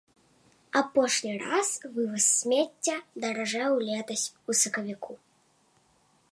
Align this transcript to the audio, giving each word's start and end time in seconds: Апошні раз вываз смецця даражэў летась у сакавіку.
Апошні 0.79 1.33
раз 1.49 1.69
вываз 1.95 2.25
смецця 2.39 2.97
даражэў 3.25 3.73
летась 3.93 4.27
у 4.51 4.59
сакавіку. 4.65 5.13